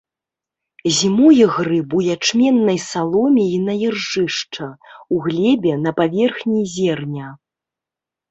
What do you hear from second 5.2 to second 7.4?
глебе, на паверхні зерня.